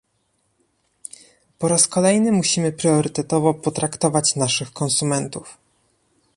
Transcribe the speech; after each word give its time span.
Po 1.59 1.67
raz 1.67 1.87
kolejny 1.87 2.31
musimy 2.31 2.71
priorytetowo 2.71 3.53
potraktować 3.53 4.35
naszych 4.35 4.73
konsumentów 4.73 5.57